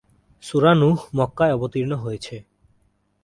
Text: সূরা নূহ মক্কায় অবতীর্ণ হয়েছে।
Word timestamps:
সূরা 0.43 0.71
নূহ 0.73 0.97
মক্কায় 1.17 1.55
অবতীর্ণ 1.55 1.91
হয়েছে। 1.95 2.35